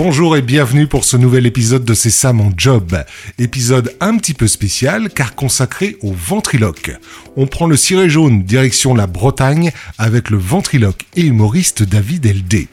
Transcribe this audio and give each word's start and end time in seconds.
Bonjour 0.00 0.36
et 0.36 0.42
bienvenue 0.42 0.86
pour 0.86 1.04
ce 1.04 1.16
nouvel 1.16 1.44
épisode 1.44 1.84
de 1.84 1.92
C'est 1.92 2.10
ça 2.10 2.32
mon 2.32 2.52
job. 2.56 2.96
Épisode 3.40 3.96
un 3.98 4.16
petit 4.16 4.32
peu 4.32 4.46
spécial 4.46 5.08
car 5.10 5.34
consacré 5.34 5.96
au 6.02 6.12
ventriloque. 6.12 6.92
On 7.34 7.48
prend 7.48 7.66
le 7.66 7.76
ciré 7.76 8.08
jaune 8.08 8.44
direction 8.44 8.94
la 8.94 9.08
Bretagne 9.08 9.72
avec 9.98 10.30
le 10.30 10.38
ventriloque 10.38 11.04
et 11.16 11.22
humoriste 11.22 11.82
David 11.82 12.26
LD. 12.26 12.68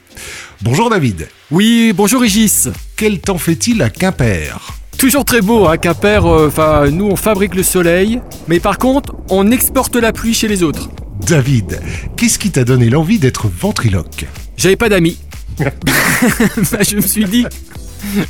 Bonjour 0.61 0.91
David. 0.91 1.27
Oui, 1.50 1.93
bonjour 1.97 2.21
Régis. 2.21 2.69
Quel 2.96 3.19
temps 3.19 3.39
fait-il 3.39 3.82
à 3.82 3.89
Quimper? 3.89 4.60
Toujours 5.00 5.25
très 5.25 5.42
beau, 5.42 5.65
hein, 5.68 5.78
Quimper. 5.78 6.28
euh, 6.28 6.47
Enfin, 6.47 6.92
nous 6.92 7.07
on 7.07 7.15
fabrique 7.15 7.55
le 7.55 7.64
soleil, 7.64 8.21
mais 8.47 8.60
par 8.60 8.78
contre, 8.78 9.15
on 9.32 9.50
exporte 9.50 9.96
la 9.96 10.14
pluie 10.14 10.36
chez 10.36 10.47
les 10.47 10.61
autres. 10.61 10.92
David, 11.25 11.79
qu'est-ce 12.18 12.37
qui 12.37 12.51
t'a 12.51 12.64
donné 12.65 12.92
l'envie 12.92 13.18
d'être 13.18 13.47
ventriloque? 13.47 14.28
J'avais 14.57 14.75
pas 14.75 14.89
d'amis. 14.89 15.18
Bah, 16.71 16.79
je 16.82 16.95
me 16.97 17.01
suis 17.01 17.25
dit, 17.25 17.45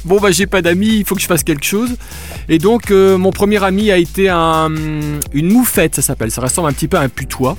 bon 0.06 0.20
bah 0.20 0.32
j'ai 0.32 0.46
pas 0.48 0.62
d'amis, 0.62 0.88
il 0.98 1.06
faut 1.06 1.16
que 1.16 1.22
je 1.22 1.28
fasse 1.28 1.44
quelque 1.44 1.66
chose. 1.66 1.96
Et 2.50 2.58
donc 2.60 2.92
euh, 2.92 3.18
mon 3.18 3.32
premier 3.32 3.64
ami 3.64 3.92
a 3.92 3.98
été 3.98 4.30
un- 4.30 4.70
une 5.34 5.52
moufette, 5.52 5.96
ça 5.96 6.02
s'appelle. 6.02 6.32
Ça 6.32 6.42
ressemble 6.42 6.70
un 6.70 6.74
petit 6.74 6.88
peu 6.88 6.98
à 6.98 7.02
un 7.02 7.10
putois. 7.10 7.58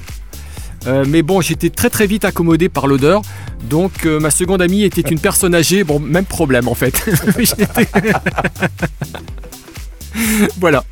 Euh, 0.87 1.05
mais 1.09 1.23
bon, 1.23 1.41
j'étais 1.41 1.71
très 1.71 1.91
très 1.91 2.07
vite 2.07 2.25
accommodé 2.25 2.69
par 2.69 2.87
l'odeur. 2.87 3.23
Donc 3.69 4.07
euh, 4.07 4.21
ma 4.21 4.31
seconde 4.31 4.63
amie 4.63 4.85
était 4.85 5.01
une 5.01 5.19
personne 5.19 5.55
âgée. 5.55 5.83
Bon, 5.83 5.99
même 5.99 6.27
problème 6.27 6.69
en 6.69 6.75
fait. 6.75 7.05
Voilà. 10.59 10.83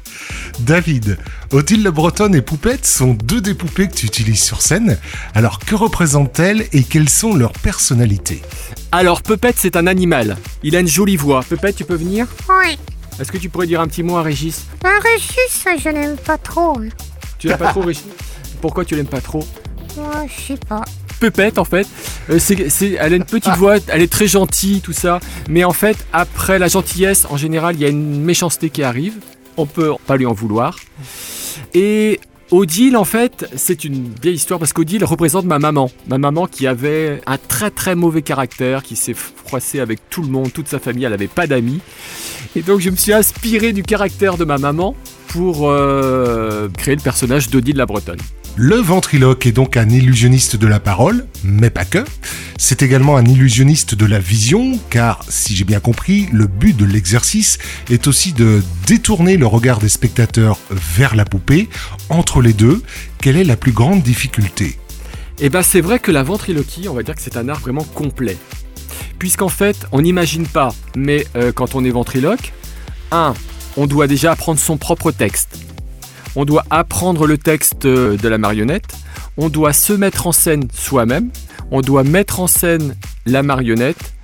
David, 0.61 1.19
Odile 1.53 1.83
le 1.83 1.91
Bretonne 1.91 2.35
et 2.35 2.41
Poupette 2.43 2.87
sont 2.87 3.15
deux 3.15 3.41
des 3.41 3.55
poupées 3.55 3.89
que 3.89 3.95
tu 3.95 4.07
utilises 4.07 4.43
sur 4.43 4.63
scène. 4.63 4.99
Alors 5.35 5.59
que 5.59 5.75
représentent-elles 5.75 6.67
et 6.73 6.85
quelles 6.85 7.09
sont 7.09 7.35
leurs 7.35 7.53
personnalités? 7.53 8.41
Alors 8.93 9.23
Pepette 9.23 9.57
c'est 9.59 9.77
un 9.77 9.87
animal. 9.87 10.37
Il 10.63 10.77
a 10.77 10.81
une 10.81 10.87
jolie 10.89 11.17
voix. 11.17 11.41
Pepette, 11.49 11.77
tu 11.77 11.85
peux 11.85 11.97
venir? 11.97 12.27
Oui, 12.49 12.79
Est-ce 13.21 13.31
que 13.33 13.39
tu 13.39 13.49
pourrais 13.49 13.67
dire 13.67 13.81
un 13.81 13.89
petit 13.89 14.03
mot 14.03 14.17
à 14.17 14.23
Régis? 14.23 14.65
Un 14.85 14.99
Régis, 15.01 15.83
je 15.83 15.89
n'aime 15.89 16.17
pas 16.17 16.39
trop. 16.39 16.79
hein. 16.79 16.89
Tu 17.39 17.49
l'aimes 17.49 17.59
pas 17.59 17.71
trop 17.71 17.83
Régis? 17.83 18.05
Pourquoi 18.61 18.85
tu 18.85 18.95
l'aimes 18.97 19.07
pas 19.07 19.21
trop? 19.21 19.45
Moi, 19.97 20.25
je 20.29 20.53
sais 20.55 20.59
pas. 20.69 20.83
Pepette 21.21 21.59
en 21.59 21.65
fait, 21.65 21.87
euh, 22.31 22.39
c'est, 22.39 22.69
c'est- 22.71 22.93
elle 22.99 23.13
a 23.13 23.17
une 23.17 23.25
petite 23.25 23.55
voix, 23.57 23.77
elle 23.89 24.03
est 24.03 24.13
très 24.13 24.27
gentille, 24.27 24.81
tout 24.81 24.93
ça. 24.93 25.21
Mais 25.49 25.65
en 25.65 25.73
fait, 25.73 25.97
après 26.13 26.59
la 26.59 26.69
gentillesse, 26.69 27.27
en 27.31 27.37
général, 27.37 27.75
il 27.77 27.81
y 27.83 27.85
a 27.85 27.89
une 27.89 28.21
méchanceté 28.23 28.71
qui 28.71 28.83
arrive. 28.83 29.15
On 29.57 29.67
peut 29.67 29.93
pas 30.07 30.17
lui 30.17 30.27
en 30.27 30.33
vouloir. 30.33 30.79
Et 31.75 32.21
Odile, 32.51 32.97
en 32.97 33.05
fait, 33.05 33.51
c'est 33.57 33.85
une 33.85 34.13
vieille 34.23 34.35
histoire 34.35 34.61
parce 34.61 34.73
qu'Odile 34.73 35.05
représente 35.05 35.45
ma 35.45 35.59
maman. 35.59 35.91
Ma 36.09 36.19
maman 36.19 36.47
qui 36.47 36.67
avait 36.67 37.21
un 37.27 37.39
très 37.39 37.71
très 37.71 37.95
mauvais 37.95 38.23
caractère, 38.23 38.83
qui 38.83 38.97
s'est 38.97 39.15
froissée 39.15 39.81
avec 39.81 39.99
tout 40.11 40.23
le 40.23 40.29
monde, 40.29 40.53
toute 40.53 40.69
sa 40.69 40.79
famille, 40.79 41.05
elle 41.05 41.11
n'avait 41.11 41.27
pas 41.27 41.47
d'amis. 41.47 41.81
Et 42.55 42.63
donc 42.63 42.81
je 42.81 42.91
me 42.91 42.97
suis 42.97 43.13
inspiré 43.13 43.73
du 43.73 43.83
caractère 43.83 44.37
de 44.37 44.45
ma 44.45 44.59
maman 44.59 44.95
pour 45.29 45.69
euh, 45.69 46.69
créer 46.77 46.95
le 46.95 47.03
personnage 47.03 47.49
d'Odile 47.49 47.77
la 47.77 47.87
Bretonne. 47.87 48.21
Le 48.57 48.77
ventriloque 48.77 49.47
est 49.47 49.53
donc 49.53 49.77
un 49.77 49.89
illusionniste 49.89 50.55
de 50.55 50.69
la 50.69 50.79
parole, 50.79 51.27
mais 51.43 51.71
pas 51.71 51.85
que. 51.85 52.05
C'est 52.57 52.83
également 52.83 53.17
un 53.17 53.25
illusionniste 53.25 53.97
de 53.97 54.07
la 54.07 54.21
vision, 54.21 54.79
car, 54.91 55.25
si 55.29 55.57
j'ai 55.57 55.65
bien 55.65 55.81
compris, 55.81 56.29
le 56.33 56.47
but 56.47 56.77
de 56.77 56.85
l'exercice 56.85 57.59
est 57.91 58.07
aussi 58.07 58.33
de 58.33 58.63
détourner 58.87 59.37
le 59.37 59.47
regard 59.49 59.81
des 59.81 59.89
spectateurs 59.89 60.61
vers 60.71 61.17
la 61.17 61.25
poupée. 61.25 61.69
Entre 62.11 62.43
les 62.43 62.53
deux, 62.53 62.81
quelle 63.21 63.37
est 63.37 63.45
la 63.45 63.57
plus 63.57 63.73
grande 63.73 64.03
difficulté? 64.03 64.79
Eh 65.41 65.49
ben 65.49 65.63
c'est 65.63 65.81
vrai 65.81 65.99
que 65.99 66.13
la 66.13 66.23
ventriloquie, 66.23 66.89
on 66.89 66.95
va 66.95 67.03
dire 67.03 67.17
que 67.17 67.23
c'est 67.23 67.37
un 67.37 67.49
art 67.49 67.59
vraiment 67.59 67.83
complet. 67.83 68.37
Puisqu'en 69.19 69.49
fait, 69.49 69.89
on 69.91 70.01
n'imagine 70.01 70.47
pas, 70.47 70.73
mais 70.95 71.27
euh, 71.35 71.51
quand 71.51 71.75
on 71.75 71.85
est 71.85 71.91
ventriloque, 71.91 72.53
un, 73.11 73.35
on 73.77 73.89
doit 73.89 74.07
déjà 74.07 74.31
apprendre 74.31 74.61
son 74.61 74.77
propre 74.77 75.11
texte. 75.11 75.59
On 76.37 76.45
doit 76.45 76.65
apprendre 76.71 77.27
le 77.27 77.39
texte 77.39 77.85
euh, 77.85 78.17
de 78.17 78.29
la 78.29 78.39
marionnette. 78.39 78.97
On 79.37 79.49
doit 79.49 79.73
se 79.73 79.93
mettre 79.93 80.27
en 80.27 80.33
scène 80.33 80.69
soi-même. 80.73 81.31
On 81.71 81.81
doit 81.81 82.05
mettre 82.05 82.41
en 82.41 82.47
scène 82.47 82.97
la 83.27 83.43
marionnette. 83.43 84.15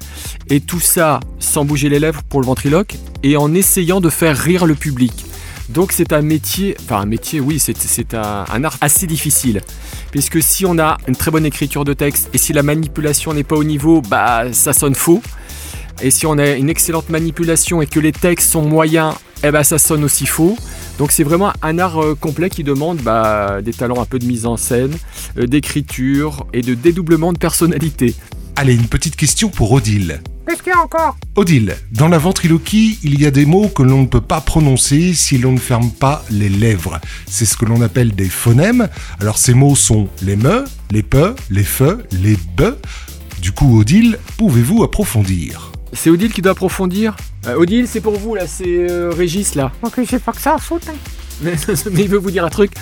Et 0.49 0.61
tout 0.61 0.81
ça 0.81 1.21
sans 1.39 1.65
bouger 1.65 1.89
les 1.89 1.99
lèvres 1.99 2.23
pour 2.23 2.41
le 2.41 2.47
ventriloque 2.47 2.97
et 3.23 3.37
en 3.37 3.55
essayant 3.55 4.01
de 4.01 4.11
faire 4.11 4.37
rire 4.37 4.67
le 4.67 4.75
public. 4.75 5.25
Donc 5.69 5.93
c'est 5.93 6.13
un 6.13 6.23
métier, 6.23 6.77
enfin 6.83 7.01
un 7.01 7.07
métier, 7.07 7.39
oui, 7.39 7.61
c'est 7.61 8.15
un 8.15 8.65
art 8.65 8.77
assez 8.81 9.07
difficile. 9.07 9.61
Puisque 10.11 10.43
si 10.43 10.67
on 10.67 10.79
a 10.81 10.99
une 11.07 11.15
très 11.15 11.31
bonne 11.31 11.47
écriture 11.47 11.85
de 11.85 11.93
texte 11.93 12.29
et 12.35 12.39
si 12.39 12.53
la 12.53 12.65
manipulation 12.65 13.33
n'est 13.33 13.45
pas 13.45 13.55
au 13.55 13.63
niveau, 13.63 14.03
bah 14.03 14.53
ça 14.53 14.73
sonne 14.73 14.97
faux. 14.97 15.23
Et 16.03 16.11
si 16.11 16.27
on 16.27 16.39
a 16.39 16.51
une 16.51 16.69
excellente 16.69 17.09
manipulation 17.09 17.83
et 17.83 17.87
que 17.87 18.01
les 18.01 18.13
textes 18.13 18.51
sont 18.51 18.63
moyens, 18.63 19.15
eh 19.45 19.51
ben 19.51 19.63
ça 19.63 19.79
sonne 19.79 20.03
aussi 20.03 20.27
faux. 20.27 20.57
Donc 21.01 21.13
c'est 21.13 21.25
vraiment 21.25 21.51
un 21.63 21.79
art 21.79 22.03
euh, 22.03 22.15
complet 22.15 22.51
qui 22.51 22.63
demande 22.63 22.99
bah, 22.99 23.63
des 23.63 23.73
talents 23.73 24.03
un 24.03 24.05
peu 24.05 24.19
de 24.19 24.27
mise 24.27 24.45
en 24.45 24.59
scène, 24.59 24.95
euh, 25.39 25.47
d'écriture 25.47 26.47
et 26.53 26.61
de 26.61 26.75
dédoublement 26.75 27.33
de 27.33 27.39
personnalité. 27.39 28.15
Allez, 28.55 28.75
une 28.75 28.87
petite 28.87 29.17
question 29.17 29.49
pour 29.49 29.73
Odile. 29.73 30.21
Qu'est-ce 30.47 30.63
qu'il 30.63 30.75
y 30.75 30.77
a 30.77 30.83
encore? 30.83 31.17
Odile, 31.37 31.75
dans 31.91 32.09
la 32.09 32.19
ventriloquie, 32.19 32.99
il 33.03 33.19
y 33.19 33.25
a 33.25 33.31
des 33.31 33.47
mots 33.47 33.69
que 33.69 33.83
l'on 33.83 34.03
ne 34.03 34.09
peut 34.09 34.21
pas 34.21 34.43
prononcer 34.43 35.15
si 35.15 35.39
l'on 35.39 35.53
ne 35.53 35.59
ferme 35.59 35.91
pas 35.91 36.23
les 36.29 36.51
lèvres. 36.51 37.01
C'est 37.25 37.47
ce 37.47 37.57
que 37.57 37.65
l'on 37.65 37.81
appelle 37.81 38.15
des 38.15 38.29
phonèmes. 38.29 38.87
Alors 39.21 39.39
ces 39.39 39.55
mots 39.55 39.77
sont 39.77 40.07
les 40.21 40.37
me, 40.37 40.67
les 40.91 41.03
pe, 41.03 41.35
les 41.49 41.65
fe, 41.65 41.97
les 42.13 42.37
be. 42.59 42.77
Du 43.41 43.53
coup, 43.53 43.81
Odile, 43.81 44.19
pouvez-vous 44.37 44.83
approfondir? 44.83 45.73
C'est 45.95 46.11
Odile 46.11 46.35
qui 46.35 46.43
doit 46.43 46.53
approfondir? 46.53 47.17
Euh, 47.47 47.55
Odile, 47.57 47.87
c'est 47.89 48.01
pour 48.01 48.17
vous 48.19 48.35
là, 48.35 48.47
c'est 48.47 48.65
euh, 48.67 49.11
Régis 49.17 49.55
là. 49.55 49.73
Ok, 49.83 50.01
j'ai 50.09 50.19
pas 50.19 50.33
que 50.33 50.41
ça 50.41 50.55
à 50.55 50.59
foutre. 50.59 50.89
hein. 50.91 50.95
Mais, 51.43 51.53
mais 51.91 52.03
il 52.03 52.09
veut 52.09 52.19
vous 52.19 52.31
dire 52.31 52.45
un 52.45 52.51
truc. 52.51 52.73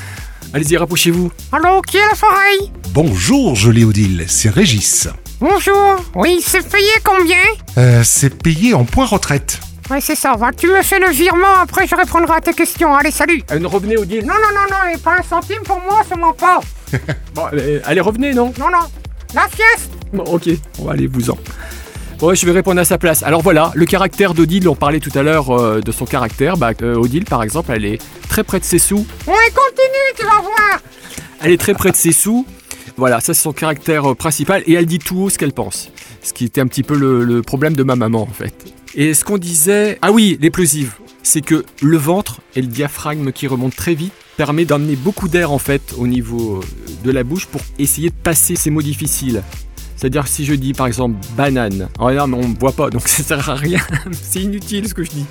Allez-y, 0.53 0.77
rapprochez-vous. 0.77 1.31
Allô, 1.53 1.81
qui 1.83 1.99
est 1.99 2.01
à 2.03 2.09
l'appareil 2.09 2.73
Bonjour, 2.91 3.55
jolie 3.55 3.85
Odile, 3.85 4.25
c'est 4.29 4.49
Régis. 4.51 5.09
Bonjour. 5.41 5.97
Oui, 6.17 6.43
c'est 6.45 6.67
payé 6.69 6.89
combien? 7.05 7.37
Euh, 7.77 8.03
c'est 8.05 8.31
payé 8.43 8.75
en 8.75 8.85
point 8.85 9.07
retraite. 9.07 9.61
Oui, 9.91 9.99
c'est 10.01 10.17
ça. 10.17 10.35
Va, 10.37 10.51
tu 10.53 10.67
me 10.67 10.83
fais 10.83 10.99
le 10.99 11.11
virement, 11.11 11.55
après 11.63 11.87
je 11.87 11.95
répondrai 11.95 12.37
à 12.37 12.41
tes 12.41 12.53
questions. 12.53 12.95
Allez, 12.95 13.11
salut. 13.13 13.43
Euh, 13.53 13.61
revenez 13.65 13.97
Odile. 13.97 14.23
Non, 14.27 14.35
non, 14.35 14.55
non, 14.55 14.67
non, 14.71 14.93
et 14.95 14.99
pas 14.99 15.19
un 15.19 15.23
centime 15.23 15.63
pour 15.65 15.81
moi, 15.81 16.03
c'est 16.09 16.17
mon 16.19 16.33
pas. 16.33 16.61
Bon, 17.35 17.45
euh, 17.53 17.81
allez, 17.85 18.01
revenez, 18.01 18.35
non? 18.35 18.53
Non, 18.59 18.71
non. 18.71 18.87
La 19.35 19.43
fieste 19.49 19.91
Bon, 20.13 20.25
ok, 20.25 20.49
on 20.81 20.85
va 20.87 20.93
aller 20.93 21.07
vous 21.07 21.31
en. 21.31 21.39
Bon, 22.19 22.34
je 22.34 22.45
vais 22.47 22.51
répondre 22.51 22.81
à 22.81 22.84
sa 22.84 22.99
place. 22.99 23.23
Alors 23.23 23.43
voilà, 23.43 23.71
le 23.77 23.87
caractère 23.87 24.34
d'Odile, 24.34 24.69
on 24.69 24.75
parlait 24.75 24.99
tout 24.99 25.17
à 25.17 25.23
l'heure 25.23 25.51
euh, 25.51 25.81
de 25.81 25.93
son 25.93 26.05
caractère. 26.05 26.56
Bah, 26.56 26.73
euh, 26.83 26.97
Odile, 26.97 27.25
par 27.25 27.45
exemple, 27.45 27.71
elle 27.73 27.84
est 27.84 28.01
très 28.29 28.43
près 28.43 28.59
de 28.59 28.65
ses 28.65 28.81
sous. 28.81 29.06
Ouais, 29.29 29.53
continue, 29.55 30.17
tu 30.19 30.25
vas 30.25 30.41
voir. 30.41 30.83
Elle 31.41 31.53
est 31.53 31.59
très 31.59 31.75
près 31.75 31.93
de 31.93 31.97
ses 31.97 32.11
sous. 32.11 32.45
Voilà, 32.97 33.21
ça 33.21 33.34
c'est 33.34 33.43
son 33.43 33.53
caractère 33.53 34.11
euh, 34.11 34.15
principal. 34.17 34.65
Et 34.67 34.73
elle 34.73 34.87
dit 34.87 34.99
tout 34.99 35.17
haut 35.21 35.31
ce 35.31 35.39
qu'elle 35.39 35.53
pense. 35.53 35.93
Ce 36.21 36.33
qui 36.33 36.45
était 36.45 36.61
un 36.61 36.67
petit 36.67 36.83
peu 36.83 36.97
le, 36.97 37.23
le 37.23 37.43
problème 37.43 37.77
de 37.77 37.84
ma 37.84 37.95
maman, 37.95 38.23
en 38.23 38.27
fait. 38.27 38.65
Et 38.97 39.15
ce 39.15 39.25
qu'on 39.25 39.39
disait... 39.39 39.97
Ah 40.03 40.11
oui, 40.11 40.39
l'explosive. 40.41 40.95
C'est 41.23 41.43
que 41.43 41.65
le 41.81 41.97
ventre 41.99 42.41
et 42.57 42.62
le 42.62 42.67
diaphragme 42.67 43.31
qui 43.31 43.47
remontent 43.47 43.77
très 43.77 43.95
vite 43.95 44.12
permet 44.37 44.65
d'emmener 44.65 44.97
beaucoup 44.97 45.28
d'air, 45.28 45.53
en 45.53 45.59
fait, 45.59 45.95
au 45.97 46.09
niveau 46.09 46.65
de 47.05 47.12
la 47.12 47.23
bouche 47.23 47.47
pour 47.47 47.61
essayer 47.78 48.11
de 48.11 48.15
passer 48.15 48.57
ces 48.57 48.71
mots 48.71 48.83
difficiles. 48.83 49.45
C'est-à-dire 49.98 50.28
si 50.28 50.44
je 50.44 50.54
dis 50.54 50.75
par 50.75 50.86
exemple 50.86 51.16
banane, 51.36 51.88
oh 51.98 52.10
non 52.12 52.28
mais 52.28 52.36
on 52.36 52.48
ne 52.48 52.56
voit 52.56 52.70
pas 52.70 52.88
donc 52.88 53.09
ça 53.09 53.25
sert 53.25 53.50
à 53.50 53.56
rien, 53.56 53.81
c'est 54.12 54.41
inutile 54.41 54.88
ce 54.88 54.94
que 54.94 55.03
je 55.03 55.10
dis. 55.10 55.26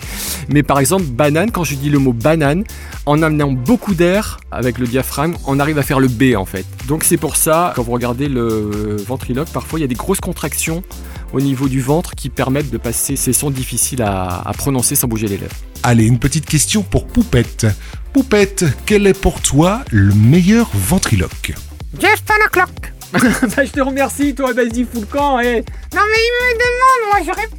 Mais 0.50 0.61
par 0.61 0.79
exemple 0.79 1.05
banane, 1.05 1.51
quand 1.51 1.63
je 1.63 1.75
dis 1.75 1.89
le 1.89 2.00
mot 2.00 2.11
banane, 2.11 2.66
en 3.05 3.22
amenant 3.22 3.53
beaucoup 3.53 3.95
d'air 3.95 4.39
avec 4.51 4.78
le 4.78 4.85
diaphragme, 4.85 5.35
on 5.45 5.59
arrive 5.59 5.78
à 5.78 5.84
faire 5.84 6.02
le 6.02 6.09
B 6.09 6.35
en 6.35 6.43
fait. 6.43 6.66
Donc 6.85 7.05
c'est 7.05 7.16
pour 7.16 7.37
ça, 7.37 7.72
quand 7.78 7.84
vous 7.84 7.93
regardez 7.93 8.28
le 8.28 8.97
ventriloque, 9.08 9.47
parfois 9.53 9.79
il 9.79 9.84
y 9.84 9.85
a 9.85 9.87
des 9.87 9.96
grosses 9.96 10.19
contractions 10.19 10.84
au 11.31 11.40
niveau 11.40 11.70
du 11.70 11.79
ventre 11.79 12.13
qui 12.16 12.29
permettent 12.29 12.70
de 12.70 12.78
passer 12.78 13.16
ces 13.16 13.31
sons 13.31 13.52
difficiles 13.52 14.02
à, 14.02 14.41
à 14.46 14.52
prononcer 14.52 14.96
sans 14.96 15.08
bouger 15.08 15.28
les 15.28 15.37
lèvres. 15.37 15.55
Allez, 15.84 16.05
une 16.05 16.20
petite 16.20 16.46
question 16.46 16.84
pour 16.84 17.08
Poupette. 17.08 17.67
Poupette, 18.11 18.66
quel 18.85 19.08
est 19.08 19.17
pour 19.17 19.41
toi 19.41 19.81
le 19.91 20.13
meilleur 20.13 20.70
ventriloque? 20.73 21.53
Jeff 21.99 22.22
Panaclock. 22.23 22.97
bah, 23.14 23.64
je 23.66 23.72
te 23.72 23.80
remercie 23.80 24.36
toi, 24.36 24.54
vas-y 24.54 24.84
fous 24.84 25.00
le 25.02 25.06
camp, 25.06 25.40
eh. 25.40 25.64
Non, 25.96 26.02
mais 26.12 26.20
il 26.20 26.34
me 26.40 26.54
demande, 26.58 27.26
moi 27.26 27.34
je 27.34 27.42
réponds. 27.42 27.58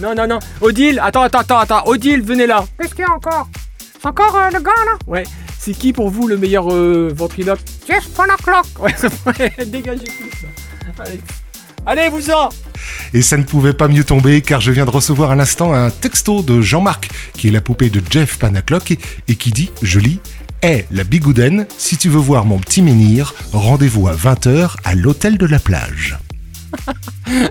Non, 0.00 0.14
non, 0.14 0.26
non. 0.26 0.38
Odile, 0.60 1.00
attends, 1.02 1.22
attends, 1.22 1.38
attends, 1.38 1.58
attends. 1.58 1.82
Odile, 1.86 2.22
venez 2.22 2.46
là. 2.46 2.64
Qu'est-ce 2.78 2.94
qu'il 2.94 3.04
y 3.04 3.08
a 3.08 3.12
encore? 3.12 3.48
C'est 4.00 4.06
encore 4.06 4.36
euh, 4.36 4.50
le 4.50 4.60
gars, 4.60 4.72
là? 4.84 4.98
Ouais. 5.06 5.24
C'est 5.58 5.72
qui 5.72 5.92
pour 5.92 6.10
vous 6.10 6.28
le 6.28 6.36
meilleur 6.36 6.72
euh, 6.72 7.12
ventriloque? 7.14 7.60
Jeff 7.88 8.08
Panaclock. 8.10 8.66
Ouais, 8.80 8.94
ouais, 9.26 9.52
dégagez 9.66 10.04
tout 10.04 10.38
ça. 10.40 11.02
Allez. 11.02 11.20
Allez, 11.88 12.08
vous 12.08 12.30
en 12.30 12.48
Et 13.14 13.22
ça 13.22 13.36
ne 13.36 13.44
pouvait 13.44 13.72
pas 13.72 13.86
mieux 13.86 14.02
tomber 14.02 14.40
car 14.42 14.60
je 14.60 14.72
viens 14.72 14.84
de 14.84 14.90
recevoir 14.90 15.30
à 15.30 15.36
l'instant 15.36 15.72
un 15.72 15.90
texto 15.90 16.42
de 16.42 16.60
Jean-Marc, 16.60 17.08
qui 17.34 17.48
est 17.48 17.52
la 17.52 17.60
poupée 17.60 17.90
de 17.90 18.02
Jeff 18.10 18.38
Panaclock, 18.38 18.90
et, 18.90 18.98
et 19.28 19.36
qui 19.36 19.52
dit, 19.52 19.70
je 19.82 20.00
lis, 20.00 20.20
Hé, 20.66 20.84
la 20.90 21.04
bigoudaine, 21.04 21.64
si 21.78 21.96
tu 21.96 22.08
veux 22.08 22.18
voir 22.18 22.44
mon 22.44 22.58
petit 22.58 22.82
menhir, 22.82 23.34
rendez-vous 23.52 24.08
à 24.08 24.16
20h 24.16 24.74
à 24.82 24.96
l'hôtel 24.96 25.38
de 25.38 25.46
la 25.46 25.60
plage. 25.60 26.18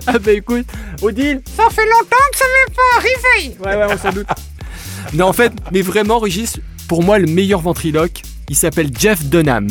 ah 0.06 0.18
bah 0.18 0.32
écoute, 0.32 0.66
Odile 1.00 1.40
Ça 1.56 1.62
fait 1.70 1.86
longtemps 1.86 2.26
que 2.30 2.36
ça 2.36 2.44
m'est 2.44 2.74
pas 2.74 2.98
arrivé. 2.98 3.56
Ouais, 3.64 3.74
ouais, 3.74 3.94
on 3.94 3.96
s'en 3.96 4.12
doute. 4.12 4.26
non, 5.14 5.28
en 5.28 5.32
fait, 5.32 5.50
mais 5.72 5.80
vraiment, 5.80 6.18
Régis, 6.18 6.60
pour 6.88 7.02
moi, 7.02 7.18
le 7.18 7.26
meilleur 7.26 7.62
ventriloque, 7.62 8.20
il 8.50 8.54
s'appelle 8.54 8.90
Jeff 8.94 9.24
Dunham. 9.24 9.68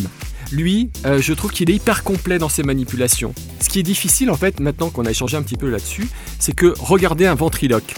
Lui, 0.52 0.90
euh, 1.06 1.22
je 1.22 1.34
trouve 1.34 1.52
qu'il 1.52 1.70
est 1.70 1.76
hyper 1.76 2.04
complet 2.04 2.40
dans 2.40 2.50
ses 2.50 2.64
manipulations. 2.64 3.36
Ce 3.62 3.70
qui 3.70 3.78
est 3.78 3.84
difficile, 3.84 4.32
en 4.32 4.38
fait, 4.38 4.60
maintenant 4.60 4.90
qu'on 4.90 5.06
a 5.06 5.12
échangé 5.12 5.38
un 5.38 5.44
petit 5.44 5.58
peu 5.58 5.70
là-dessus, 5.70 6.10
c'est 6.40 6.56
que 6.56 6.74
regardez 6.80 7.28
un 7.28 7.36
ventriloque. 7.36 7.94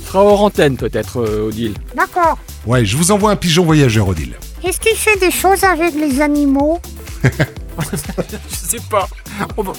Sera 0.07 0.25
hors 0.25 0.43
antenne 0.43 0.77
peut-être, 0.77 1.19
euh, 1.19 1.49
Odile. 1.49 1.75
D'accord. 1.95 2.39
Ouais, 2.67 2.85
je 2.85 2.97
vous 2.97 3.11
envoie 3.11 3.31
un 3.31 3.37
pigeon 3.37 3.65
voyageur, 3.65 4.09
Odile. 4.09 4.35
Est-ce 4.65 4.81
qu'il 4.81 4.97
fait 4.97 5.19
des 5.19 5.31
choses 5.31 5.65
avec 5.65 5.95
les 5.95 6.21
animaux? 6.21 6.81
Je 8.51 8.55
sais 8.57 8.81
pas. 8.91 9.09
On, 9.57 9.63
va- 9.63 9.73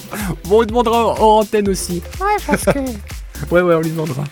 on 0.50 0.60
lui 0.60 0.66
demandera 0.66 0.98
hors 1.04 1.38
antenne 1.38 1.68
aussi. 1.68 2.02
Ouais, 2.20 2.36
parce 2.46 2.64
que... 2.64 2.78
Ouais, 3.50 3.62
ouais, 3.62 3.74
on 3.74 3.80
lui 3.80 3.90
demandera. 3.90 4.24